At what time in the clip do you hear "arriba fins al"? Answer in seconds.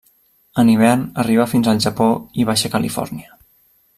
1.25-1.83